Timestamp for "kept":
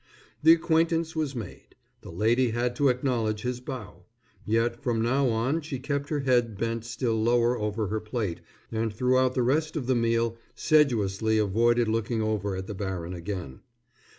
5.77-6.09